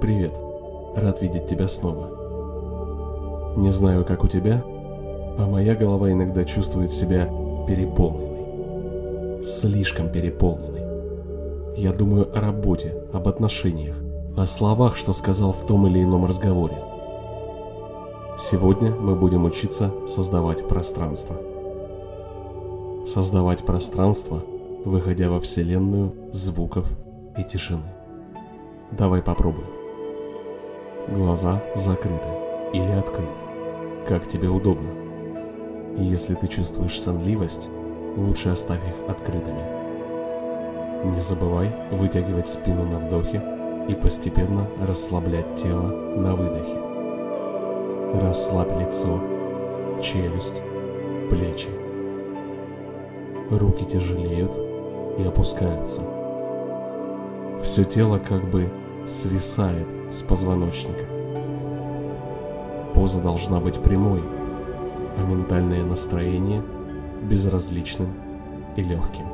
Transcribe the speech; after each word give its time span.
Привет. 0.00 0.38
Рад 0.94 1.20
видеть 1.20 1.48
тебя 1.48 1.66
снова. 1.66 3.56
Не 3.56 3.72
знаю, 3.72 4.04
как 4.04 4.22
у 4.22 4.28
тебя, 4.28 4.62
а 4.64 5.46
моя 5.50 5.74
голова 5.74 6.12
иногда 6.12 6.44
чувствует 6.44 6.92
себя 6.92 7.28
переполненной. 7.66 9.42
Слишком 9.42 10.08
переполненной. 10.10 11.76
Я 11.76 11.92
думаю 11.92 12.30
о 12.32 12.40
работе, 12.40 12.94
об 13.12 13.26
отношениях, 13.26 13.96
о 14.36 14.46
словах, 14.46 14.94
что 14.96 15.12
сказал 15.12 15.52
в 15.52 15.66
том 15.66 15.88
или 15.88 16.04
ином 16.04 16.26
разговоре. 16.26 16.76
Сегодня 18.38 18.92
мы 18.92 19.16
будем 19.16 19.46
учиться 19.46 19.92
создавать 20.06 20.68
пространство. 20.68 21.34
Создавать 23.04 23.64
пространство, 23.66 24.44
выходя 24.84 25.28
во 25.28 25.40
вселенную 25.40 26.12
звуков 26.30 26.88
и 27.36 27.42
тишины. 27.42 27.82
Давай 28.92 29.22
попробуем. 29.22 29.77
Глаза 31.10 31.62
закрыты 31.74 32.28
или 32.74 32.90
открыты, 32.92 33.32
как 34.06 34.26
тебе 34.26 34.48
удобно. 34.48 34.90
Если 35.96 36.34
ты 36.34 36.46
чувствуешь 36.48 37.00
сонливость, 37.00 37.70
лучше 38.16 38.50
оставь 38.50 38.86
их 38.86 39.10
открытыми. 39.10 39.64
Не 41.04 41.18
забывай 41.20 41.74
вытягивать 41.90 42.50
спину 42.50 42.84
на 42.84 42.98
вдохе 42.98 43.42
и 43.88 43.94
постепенно 43.94 44.66
расслаблять 44.86 45.56
тело 45.56 45.88
на 45.88 46.34
выдохе. 46.36 46.76
Расслабь 48.20 48.78
лицо, 48.78 49.18
челюсть, 50.02 50.62
плечи. 51.30 51.70
Руки 53.50 53.86
тяжелеют 53.86 54.54
и 55.18 55.24
опускаются. 55.24 56.02
Все 57.62 57.84
тело 57.84 58.18
как 58.18 58.44
бы 58.50 58.68
свисает 59.08 59.88
с 60.10 60.22
позвоночника. 60.22 61.04
Поза 62.94 63.20
должна 63.20 63.58
быть 63.58 63.80
прямой, 63.80 64.22
а 65.16 65.22
ментальное 65.22 65.82
настроение 65.82 66.62
безразличным 67.22 68.12
и 68.76 68.82
легким. 68.82 69.24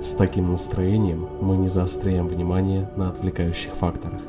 С 0.00 0.12
таким 0.12 0.50
настроением 0.50 1.28
мы 1.40 1.56
не 1.56 1.68
заостряем 1.68 2.28
внимание 2.28 2.88
на 2.96 3.10
отвлекающих 3.10 3.72
факторах, 3.74 4.22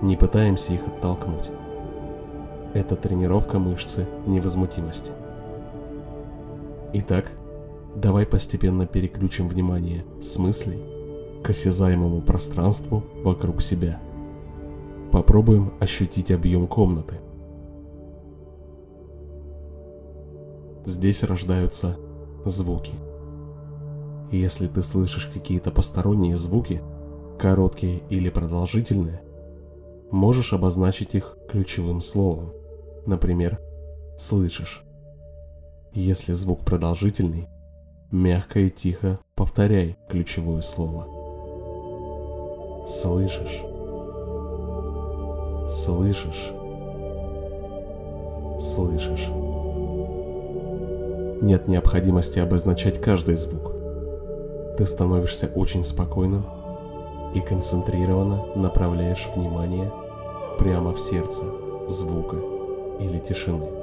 не 0.00 0.16
пытаемся 0.16 0.72
их 0.72 0.86
оттолкнуть. 0.86 1.50
Это 2.72 2.96
тренировка 2.96 3.58
мышцы 3.58 4.06
невозмутимости. 4.26 5.12
Итак, 6.92 7.30
давай 7.94 8.26
постепенно 8.26 8.86
переключим 8.86 9.48
внимание 9.48 10.04
с 10.22 10.38
мыслей 10.38 10.99
к 11.42 11.50
осязаемому 11.50 12.22
пространству 12.22 13.04
вокруг 13.22 13.62
себя. 13.62 14.00
Попробуем 15.10 15.72
ощутить 15.80 16.30
объем 16.30 16.66
комнаты. 16.66 17.16
Здесь 20.84 21.22
рождаются 21.22 21.96
звуки. 22.44 22.92
Если 24.30 24.68
ты 24.68 24.82
слышишь 24.82 25.26
какие-то 25.26 25.70
посторонние 25.70 26.36
звуки, 26.36 26.82
короткие 27.38 28.02
или 28.10 28.30
продолжительные, 28.30 29.22
можешь 30.10 30.52
обозначить 30.52 31.14
их 31.14 31.36
ключевым 31.48 32.00
словом. 32.00 32.52
Например, 33.06 33.60
«слышишь». 34.16 34.84
Если 35.92 36.34
звук 36.34 36.64
продолжительный, 36.64 37.48
мягко 38.12 38.60
и 38.60 38.70
тихо 38.70 39.18
повторяй 39.34 39.96
ключевое 40.08 40.60
слово– 40.60 41.08
Слышишь? 42.86 43.62
Слышишь? 45.68 46.52
Слышишь? 48.58 49.28
Нет 51.40 51.68
необходимости 51.68 52.38
обозначать 52.38 53.00
каждый 53.00 53.36
звук. 53.36 53.72
Ты 54.76 54.86
становишься 54.86 55.50
очень 55.54 55.84
спокойным 55.84 56.44
и 57.34 57.40
концентрированно 57.40 58.46
направляешь 58.56 59.28
внимание 59.34 59.92
прямо 60.58 60.92
в 60.92 61.00
сердце 61.00 61.44
звука 61.88 62.36
или 62.98 63.18
тишины. 63.18 63.79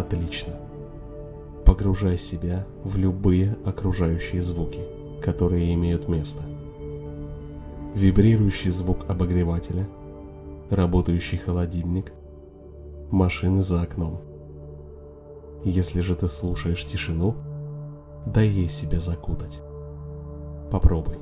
Отлично. 0.00 0.54
Погружай 1.66 2.16
себя 2.16 2.66
в 2.84 2.96
любые 2.96 3.58
окружающие 3.66 4.40
звуки, 4.40 4.80
которые 5.22 5.74
имеют 5.74 6.08
место. 6.08 6.42
Вибрирующий 7.94 8.70
звук 8.70 9.04
обогревателя, 9.10 9.86
работающий 10.70 11.36
холодильник, 11.36 12.14
машины 13.10 13.60
за 13.60 13.82
окном. 13.82 14.22
Если 15.64 16.00
же 16.00 16.14
ты 16.14 16.28
слушаешь 16.28 16.86
тишину, 16.86 17.34
дай 18.24 18.48
ей 18.48 18.70
себя 18.70 19.00
закутать. 19.00 19.60
Попробуй. 20.70 21.18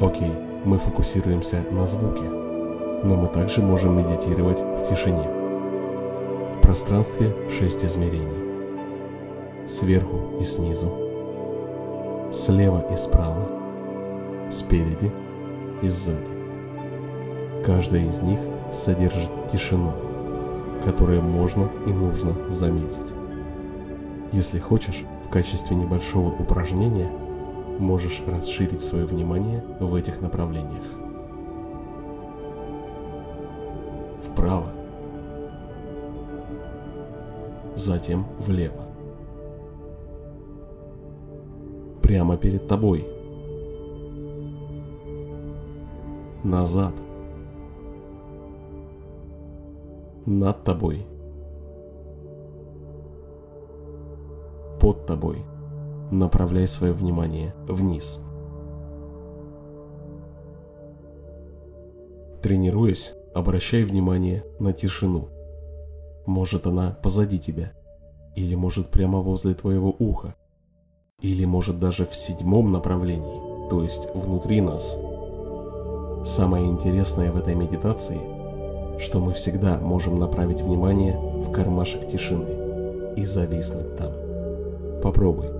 Окей, 0.00 0.32
мы 0.64 0.78
фокусируемся 0.78 1.64
на 1.72 1.84
звуке, 1.84 2.22
но 2.22 3.16
мы 3.16 3.26
также 3.26 3.60
можем 3.62 3.98
медитировать 3.98 4.60
в 4.60 4.88
тишине. 4.88 5.28
В 6.54 6.60
пространстве 6.62 7.34
шесть 7.50 7.84
измерений. 7.84 9.66
Сверху 9.66 10.38
и 10.40 10.44
снизу, 10.44 10.92
слева 12.30 12.86
и 12.92 12.96
справа, 12.96 13.48
спереди 14.50 15.10
и 15.82 15.88
сзади. 15.88 16.30
Каждая 17.66 18.06
из 18.06 18.22
них 18.22 18.38
содержит 18.70 19.48
тишину, 19.50 19.94
которые 20.84 21.22
можно 21.22 21.68
и 21.88 21.90
нужно 21.92 22.36
заметить. 22.48 23.14
Если 24.30 24.60
хочешь, 24.60 25.04
в 25.24 25.28
качестве 25.28 25.74
небольшого 25.74 26.28
упражнения 26.28 27.10
можешь 27.78 28.22
расширить 28.26 28.80
свое 28.80 29.06
внимание 29.06 29.62
в 29.80 29.94
этих 29.94 30.20
направлениях. 30.20 30.84
Вправо. 34.22 34.68
Затем 37.74 38.26
влево. 38.38 38.84
Прямо 42.02 42.36
перед 42.36 42.66
тобой. 42.66 43.06
Назад. 46.42 46.94
Над 50.26 50.64
тобой. 50.64 51.06
Под 54.80 55.06
тобой 55.06 55.47
направляй 56.10 56.66
свое 56.66 56.92
внимание 56.92 57.54
вниз. 57.66 58.20
Тренируясь, 62.42 63.14
обращай 63.34 63.84
внимание 63.84 64.44
на 64.58 64.72
тишину. 64.72 65.28
Может 66.26 66.66
она 66.66 66.96
позади 67.02 67.38
тебя, 67.38 67.72
или 68.36 68.54
может 68.54 68.88
прямо 68.88 69.18
возле 69.20 69.54
твоего 69.54 69.94
уха, 69.98 70.34
или 71.20 71.44
может 71.44 71.80
даже 71.80 72.06
в 72.06 72.14
седьмом 72.14 72.70
направлении, 72.70 73.68
то 73.68 73.82
есть 73.82 74.08
внутри 74.14 74.60
нас. 74.60 74.96
Самое 76.24 76.66
интересное 76.66 77.32
в 77.32 77.36
этой 77.36 77.54
медитации, 77.54 78.20
что 79.00 79.20
мы 79.20 79.32
всегда 79.32 79.78
можем 79.78 80.18
направить 80.18 80.60
внимание 80.60 81.18
в 81.18 81.50
кармашек 81.50 82.06
тишины 82.06 83.14
и 83.16 83.24
зависнуть 83.24 83.96
там. 83.96 84.12
Попробуй. 85.02 85.57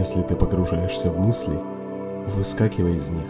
Если 0.00 0.22
ты 0.22 0.34
погружаешься 0.34 1.10
в 1.10 1.18
мысли, 1.18 1.60
выскакивай 2.34 2.96
из 2.96 3.10
них 3.10 3.26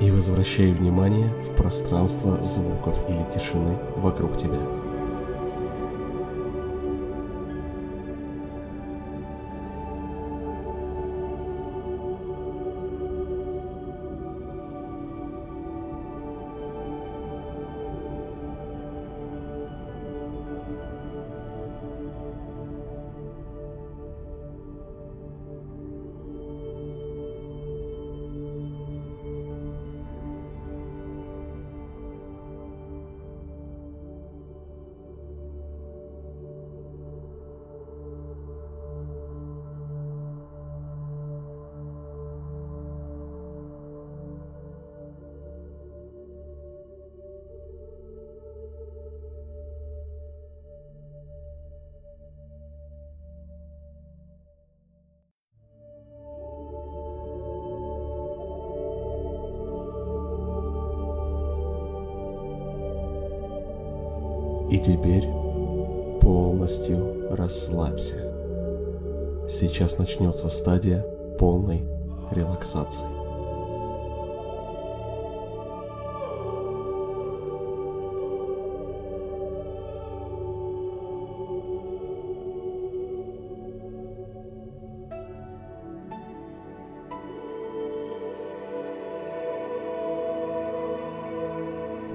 и 0.00 0.12
возвращай 0.12 0.70
внимание 0.70 1.26
в 1.42 1.56
пространство 1.56 2.40
звуков 2.40 2.96
или 3.08 3.26
тишины 3.34 3.76
вокруг 3.96 4.36
тебя. 4.36 4.83
И 64.74 64.78
теперь 64.80 65.28
полностью 66.20 67.28
расслабься. 67.30 68.16
Сейчас 69.48 69.98
начнется 69.98 70.48
стадия 70.48 71.06
полной 71.38 71.84
релаксации. 72.32 73.13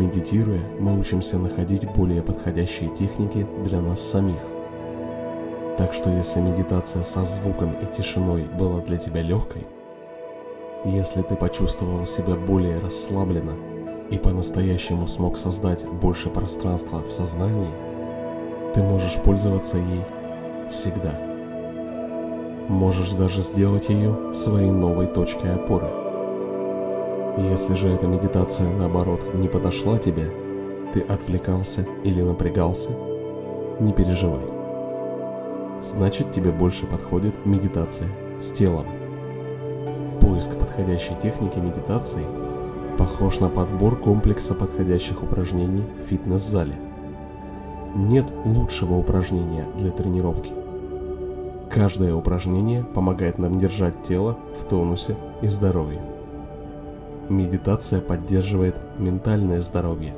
Медитируя, 0.00 0.62
мы 0.78 0.98
учимся 0.98 1.38
находить 1.38 1.86
более 1.92 2.22
подходящие 2.22 2.88
техники 2.88 3.46
для 3.66 3.82
нас 3.82 4.00
самих. 4.00 4.40
Так 5.76 5.92
что 5.92 6.08
если 6.08 6.40
медитация 6.40 7.02
со 7.02 7.26
звуком 7.26 7.72
и 7.74 7.84
тишиной 7.84 8.44
была 8.44 8.80
для 8.80 8.96
тебя 8.96 9.20
легкой, 9.20 9.66
если 10.86 11.20
ты 11.20 11.36
почувствовал 11.36 12.06
себя 12.06 12.34
более 12.34 12.78
расслабленно 12.78 13.54
и 14.10 14.16
по-настоящему 14.16 15.06
смог 15.06 15.36
создать 15.36 15.84
больше 15.86 16.30
пространства 16.30 17.02
в 17.02 17.12
сознании, 17.12 17.70
ты 18.72 18.82
можешь 18.82 19.16
пользоваться 19.16 19.76
ей 19.76 20.00
всегда. 20.70 21.12
Можешь 22.68 23.12
даже 23.12 23.42
сделать 23.42 23.90
ее 23.90 24.32
своей 24.32 24.70
новой 24.70 25.08
точкой 25.08 25.56
опоры. 25.56 25.99
Если 27.38 27.74
же 27.74 27.88
эта 27.88 28.06
медитация, 28.06 28.68
наоборот, 28.68 29.24
не 29.34 29.48
подошла 29.48 29.98
тебе, 29.98 30.30
ты 30.92 31.00
отвлекался 31.00 31.86
или 32.04 32.20
напрягался, 32.22 32.90
не 33.78 33.92
переживай. 33.92 34.44
Значит, 35.80 36.32
тебе 36.32 36.50
больше 36.50 36.86
подходит 36.86 37.46
медитация 37.46 38.08
с 38.40 38.50
телом. 38.50 38.86
Поиск 40.20 40.58
подходящей 40.58 41.14
техники 41.22 41.58
медитации 41.58 42.26
похож 42.98 43.40
на 43.40 43.48
подбор 43.48 43.96
комплекса 43.96 44.54
подходящих 44.54 45.22
упражнений 45.22 45.84
в 45.96 46.08
фитнес-зале. 46.08 46.74
Нет 47.94 48.30
лучшего 48.44 48.94
упражнения 48.94 49.66
для 49.78 49.90
тренировки. 49.90 50.52
Каждое 51.70 52.14
упражнение 52.14 52.84
помогает 52.84 53.38
нам 53.38 53.56
держать 53.58 54.02
тело 54.02 54.36
в 54.60 54.64
тонусе 54.64 55.16
и 55.40 55.48
здоровье. 55.48 56.02
Медитация 57.30 58.00
поддерживает 58.00 58.74
ментальное 58.98 59.60
здоровье. 59.60 60.16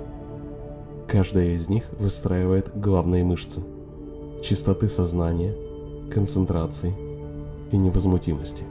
Каждая 1.07 1.49
из 1.49 1.69
них 1.69 1.85
выстраивает 1.99 2.71
главные 2.75 3.23
мышцы– 3.23 3.63
чистоты 4.43 4.89
сознания, 4.89 5.55
концентрации 6.11 6.95
и 7.71 7.77
невозмутимости. 7.77 8.65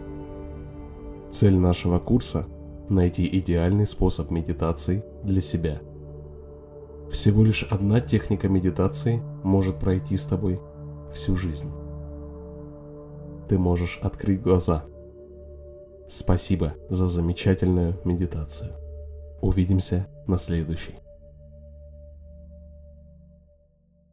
Цель 1.29 1.55
нашего 1.55 1.99
курса– 1.99 2.47
найти 2.89 3.29
идеальный 3.31 3.85
способ 3.85 4.31
медитации 4.31 5.03
для 5.23 5.39
себя. 5.39 5.79
Всего 7.11 7.43
лишь 7.43 7.61
одна 7.69 8.01
техника 8.01 8.49
медитации 8.49 9.21
может 9.43 9.77
пройти 9.77 10.17
с 10.17 10.25
тобой 10.25 10.59
всю 11.13 11.35
жизнь. 11.35 11.69
Ты 13.47 13.59
можешь 13.59 13.99
открыть 14.01 14.41
глаза– 14.41 14.83
Спасибо 16.13 16.73
за 16.89 17.07
замечательную 17.07 17.97
медитацию. 18.03 18.73
Увидимся 19.39 20.07
на 20.27 20.37
следующей. 20.37 20.95